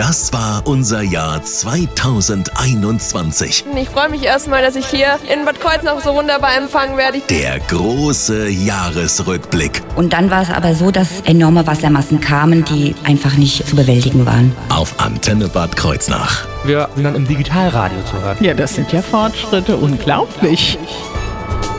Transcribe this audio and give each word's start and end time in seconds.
Das 0.00 0.32
war 0.32 0.62
unser 0.64 1.02
Jahr 1.02 1.44
2021. 1.44 3.66
Ich 3.76 3.88
freue 3.90 4.08
mich 4.08 4.22
erstmal, 4.22 4.62
dass 4.62 4.74
ich 4.74 4.86
hier 4.86 5.18
in 5.30 5.44
Bad 5.44 5.60
Kreuznach 5.60 6.00
so 6.02 6.14
wunderbar 6.14 6.56
empfangen 6.56 6.96
werde. 6.96 7.20
Der 7.28 7.60
große 7.60 8.48
Jahresrückblick. 8.48 9.82
Und 9.96 10.14
dann 10.14 10.30
war 10.30 10.40
es 10.40 10.48
aber 10.48 10.74
so, 10.74 10.90
dass 10.90 11.20
enorme 11.26 11.66
Wassermassen 11.66 12.18
kamen, 12.18 12.64
die 12.64 12.94
einfach 13.04 13.36
nicht 13.36 13.68
zu 13.68 13.76
bewältigen 13.76 14.24
waren. 14.24 14.56
Auf 14.70 14.98
Antenne 14.98 15.48
Bad 15.48 15.76
Kreuznach. 15.76 16.46
Wir 16.64 16.88
sind 16.94 17.04
dann 17.04 17.14
im 17.14 17.28
Digitalradio 17.28 17.98
zu 18.10 18.22
hören. 18.22 18.38
Ja, 18.40 18.54
das 18.54 18.76
sind 18.76 18.90
ja 18.92 19.02
Fortschritte, 19.02 19.76
unglaublich. 19.76 20.78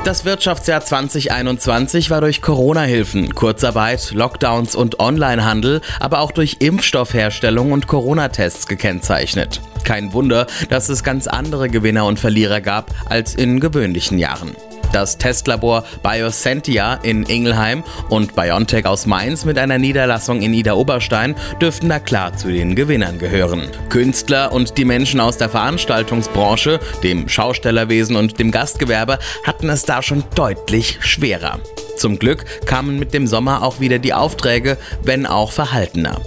Das 0.03 0.25
Wirtschaftsjahr 0.25 0.81
2021 0.81 2.09
war 2.09 2.21
durch 2.21 2.41
Corona-Hilfen, 2.41 3.35
Kurzarbeit, 3.35 4.11
Lockdowns 4.15 4.75
und 4.75 4.99
Onlinehandel, 4.99 5.81
aber 5.99 6.21
auch 6.21 6.31
durch 6.31 6.57
Impfstoffherstellung 6.57 7.71
und 7.71 7.85
Corona-Tests 7.85 8.65
gekennzeichnet. 8.65 9.61
Kein 9.83 10.11
Wunder, 10.11 10.47
dass 10.69 10.89
es 10.89 11.03
ganz 11.03 11.27
andere 11.27 11.69
Gewinner 11.69 12.05
und 12.05 12.19
Verlierer 12.19 12.61
gab 12.61 12.89
als 13.05 13.35
in 13.35 13.59
gewöhnlichen 13.59 14.17
Jahren. 14.17 14.55
Das 14.91 15.17
Testlabor 15.17 15.85
Biosentia 16.03 16.95
in 16.95 17.23
Ingelheim 17.23 17.83
und 18.09 18.35
BioNTech 18.35 18.85
aus 18.85 19.05
Mainz 19.05 19.45
mit 19.45 19.57
einer 19.57 19.77
Niederlassung 19.77 20.41
in 20.41 20.53
Ida 20.53 20.73
Oberstein 20.73 21.35
dürften 21.61 21.87
da 21.87 21.99
klar 21.99 22.35
zu 22.35 22.49
den 22.49 22.75
Gewinnern 22.75 23.17
gehören. 23.17 23.69
Künstler 23.89 24.51
und 24.51 24.77
die 24.77 24.83
Menschen 24.83 25.21
aus 25.21 25.37
der 25.37 25.49
Veranstaltungsbranche, 25.49 26.79
dem 27.03 27.29
Schaustellerwesen 27.29 28.17
und 28.17 28.37
dem 28.39 28.51
Gastgewerbe 28.51 29.19
hatten 29.45 29.69
es 29.69 29.83
da 29.83 30.01
schon 30.01 30.25
deutlich 30.35 30.97
schwerer. 30.99 31.59
Zum 31.95 32.19
Glück 32.19 32.43
kamen 32.65 32.99
mit 32.99 33.13
dem 33.13 33.27
Sommer 33.27 33.63
auch 33.63 33.79
wieder 33.79 33.99
die 33.99 34.13
Aufträge, 34.13 34.77
wenn 35.03 35.25
auch 35.25 35.51
verhaltener. 35.51 36.19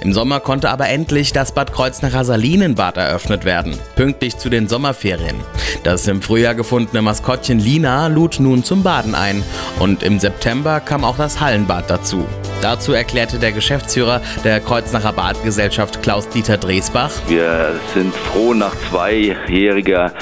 Im 0.00 0.12
Sommer 0.12 0.40
konnte 0.40 0.70
aber 0.70 0.88
endlich 0.88 1.32
das 1.32 1.52
Bad 1.52 1.72
Kreuznacher 1.72 2.24
Salinenbad 2.24 2.96
eröffnet 2.96 3.44
werden, 3.44 3.78
pünktlich 3.94 4.36
zu 4.36 4.48
den 4.48 4.68
Sommerferien. 4.68 5.36
Das 5.82 6.06
im 6.08 6.22
Frühjahr 6.22 6.54
gefundene 6.54 7.02
Maskottchen 7.02 7.58
Lina 7.58 8.06
lud 8.08 8.40
nun 8.40 8.64
zum 8.64 8.82
Baden 8.82 9.14
ein 9.14 9.42
und 9.78 10.02
im 10.02 10.18
September 10.18 10.80
kam 10.80 11.04
auch 11.04 11.16
das 11.16 11.40
Hallenbad 11.40 11.88
dazu. 11.88 12.26
Dazu 12.62 12.92
erklärte 12.92 13.38
der 13.38 13.52
Geschäftsführer 13.52 14.22
der 14.44 14.60
Kreuznacher 14.60 15.12
Badgesellschaft 15.12 16.02
Klaus-Dieter 16.02 16.56
Dresbach. 16.56 17.10
Wir 17.28 17.78
sind 17.94 18.14
froh 18.14 18.54
nach 18.54 18.74
zweijähriger 18.88 20.12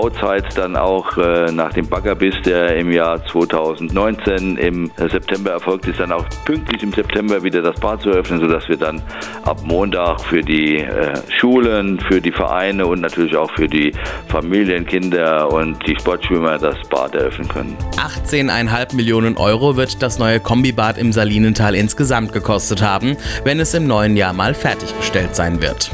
Bauzeit 0.00 0.56
dann 0.56 0.76
auch 0.76 1.18
äh, 1.18 1.52
nach 1.52 1.74
dem 1.74 1.86
Baggerbiss, 1.86 2.34
der 2.46 2.76
im 2.76 2.90
Jahr 2.90 3.22
2019 3.26 4.56
im 4.56 4.90
September 4.96 5.50
erfolgt 5.50 5.88
ist, 5.88 6.00
dann 6.00 6.12
auch 6.12 6.24
pünktlich 6.46 6.82
im 6.82 6.90
September 6.90 7.42
wieder 7.42 7.60
das 7.60 7.78
Bad 7.78 8.00
zu 8.00 8.08
eröffnen, 8.08 8.40
sodass 8.40 8.66
wir 8.66 8.78
dann 8.78 9.02
ab 9.44 9.58
Montag 9.62 10.22
für 10.22 10.40
die 10.40 10.78
äh, 10.78 11.12
Schulen, 11.38 12.00
für 12.00 12.22
die 12.22 12.32
Vereine 12.32 12.86
und 12.86 13.02
natürlich 13.02 13.36
auch 13.36 13.50
für 13.50 13.68
die 13.68 13.92
Familien, 14.28 14.86
Kinder 14.86 15.52
und 15.52 15.86
die 15.86 15.94
Sportschwimmer 16.00 16.56
das 16.56 16.76
Bad 16.88 17.14
eröffnen 17.14 17.48
können. 17.48 17.76
18,5 17.96 18.96
Millionen 18.96 19.36
Euro 19.36 19.76
wird 19.76 20.02
das 20.02 20.18
neue 20.18 20.40
Kombibad 20.40 20.96
im 20.96 21.12
Salinental 21.12 21.74
insgesamt 21.74 22.32
gekostet 22.32 22.80
haben, 22.80 23.18
wenn 23.44 23.60
es 23.60 23.74
im 23.74 23.86
neuen 23.86 24.16
Jahr 24.16 24.32
mal 24.32 24.54
fertiggestellt 24.54 25.36
sein 25.36 25.60
wird. 25.60 25.90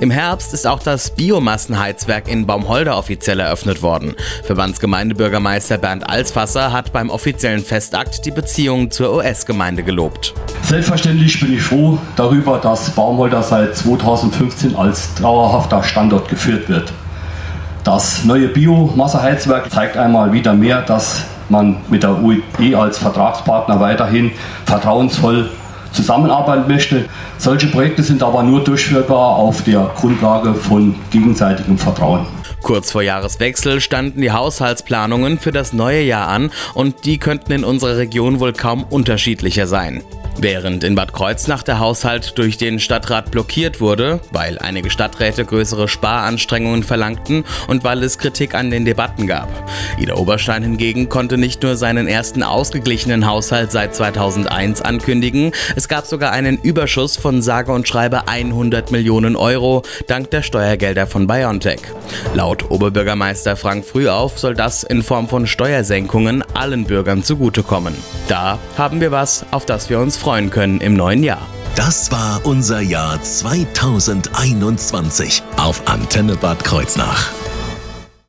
Im 0.00 0.10
Herbst 0.10 0.54
ist 0.54 0.66
auch 0.66 0.82
das 0.82 1.10
Biomassenheizwerk 1.10 2.28
in 2.28 2.46
Baumholder 2.46 2.96
offiziell 2.96 3.40
eröffnet 3.40 3.82
worden. 3.82 4.14
Verbandsgemeindebürgermeister 4.44 5.78
Bernd 5.78 6.08
Alsfasser 6.08 6.72
hat 6.72 6.92
beim 6.92 7.10
offiziellen 7.10 7.64
Festakt 7.64 8.24
die 8.24 8.30
Beziehungen 8.30 8.90
zur 8.90 9.14
US-Gemeinde 9.14 9.82
gelobt. 9.82 10.34
Selbstverständlich 10.62 11.40
bin 11.40 11.54
ich 11.54 11.62
froh 11.62 11.98
darüber, 12.16 12.58
dass 12.58 12.90
Baumholder 12.90 13.42
seit 13.42 13.76
2015 13.76 14.76
als 14.76 15.14
dauerhafter 15.14 15.82
Standort 15.82 16.28
geführt 16.28 16.68
wird. 16.68 16.92
Das 17.84 18.24
neue 18.24 18.48
Biomasseheizwerk 18.48 19.70
zeigt 19.70 19.96
einmal 19.96 20.32
wieder 20.32 20.52
mehr, 20.52 20.82
dass 20.82 21.22
man 21.48 21.78
mit 21.88 22.02
der 22.02 22.22
UE 22.22 22.42
als 22.76 22.98
Vertragspartner 22.98 23.80
weiterhin 23.80 24.32
vertrauensvoll 24.66 25.50
zusammenarbeiten 25.92 26.68
möchte. 26.68 27.06
Solche 27.38 27.66
Projekte 27.68 28.02
sind 28.02 28.22
aber 28.22 28.42
nur 28.42 28.62
durchführbar 28.62 29.36
auf 29.36 29.62
der 29.62 29.90
Grundlage 29.96 30.54
von 30.54 30.94
gegenseitigem 31.10 31.78
Vertrauen. 31.78 32.26
Kurz 32.62 32.90
vor 32.90 33.02
Jahreswechsel 33.02 33.80
standen 33.80 34.20
die 34.20 34.32
Haushaltsplanungen 34.32 35.38
für 35.38 35.50
das 35.50 35.72
neue 35.72 36.02
Jahr 36.02 36.28
an 36.28 36.50
und 36.74 37.04
die 37.06 37.18
könnten 37.18 37.52
in 37.52 37.64
unserer 37.64 37.96
Region 37.96 38.38
wohl 38.38 38.52
kaum 38.52 38.84
unterschiedlicher 38.84 39.66
sein. 39.66 40.02
Während 40.42 40.84
in 40.84 40.94
Bad 40.94 41.12
Kreuznach 41.12 41.62
der 41.62 41.80
Haushalt 41.80 42.38
durch 42.38 42.56
den 42.56 42.80
Stadtrat 42.80 43.30
blockiert 43.30 43.78
wurde, 43.78 44.20
weil 44.32 44.58
einige 44.58 44.88
Stadträte 44.88 45.44
größere 45.44 45.86
Sparanstrengungen 45.86 46.82
verlangten 46.82 47.44
und 47.68 47.84
weil 47.84 48.02
es 48.02 48.16
Kritik 48.16 48.54
an 48.54 48.70
den 48.70 48.86
Debatten 48.86 49.26
gab. 49.26 49.50
Ida 49.98 50.14
Oberstein 50.14 50.62
hingegen 50.62 51.10
konnte 51.10 51.36
nicht 51.36 51.62
nur 51.62 51.76
seinen 51.76 52.08
ersten 52.08 52.42
ausgeglichenen 52.42 53.26
Haushalt 53.26 53.70
seit 53.70 53.94
2001 53.94 54.80
ankündigen, 54.80 55.52
es 55.76 55.88
gab 55.88 56.06
sogar 56.06 56.32
einen 56.32 56.56
Überschuss 56.56 57.18
von 57.18 57.42
sage 57.42 57.72
und 57.72 57.86
schreibe 57.86 58.26
100 58.26 58.92
Millionen 58.92 59.36
Euro 59.36 59.82
dank 60.06 60.30
der 60.30 60.40
Steuergelder 60.40 61.06
von 61.06 61.26
BioNTech. 61.26 61.80
Laut 62.32 62.70
Oberbürgermeister 62.70 63.56
Frank 63.56 63.84
Frühauf 63.84 64.38
soll 64.38 64.54
das 64.54 64.84
in 64.84 65.02
Form 65.02 65.28
von 65.28 65.46
Steuersenkungen 65.46 66.42
allen 66.54 66.86
Bürgern 66.86 67.22
zugutekommen. 67.22 67.94
Da 68.26 68.58
haben 68.78 69.02
wir 69.02 69.12
was, 69.12 69.44
auf 69.50 69.66
das 69.66 69.90
wir 69.90 69.98
uns 69.98 70.16
freuen 70.16 70.29
freuen 70.30 70.50
können 70.50 70.80
im 70.80 70.94
neuen 70.94 71.24
Jahr. 71.24 71.44
Das 71.74 72.12
war 72.12 72.42
unser 72.44 72.80
Jahr 72.80 73.20
2021 73.20 75.42
auf 75.56 75.88
Antenne 75.88 76.36
Bad 76.36 76.62
Kreuznach. 76.62 77.32